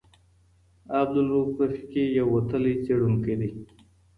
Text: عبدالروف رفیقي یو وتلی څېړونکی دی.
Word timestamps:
عبدالروف 0.99 1.49
رفیقي 1.69 2.03
یو 2.19 2.27
وتلی 2.35 2.73
څېړونکی 2.83 3.33
دی. 3.39 3.49